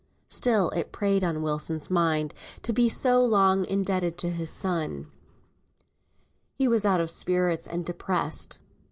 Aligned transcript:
Still 0.29 0.71
it 0.71 0.91
preyed 0.91 1.23
on 1.23 1.43
Wilson's 1.43 1.91
mind 1.91 2.33
to 2.63 2.73
be 2.73 2.89
so 2.89 3.23
long 3.23 3.67
indebted 3.67 4.17
to 4.17 4.31
his 4.31 4.49
son. 4.49 5.11
He 6.55 6.67
was 6.67 6.83
out 6.85 6.99
of 7.01 7.11
spirits 7.11 7.67
and 7.67 7.85
depressed. 7.85 8.59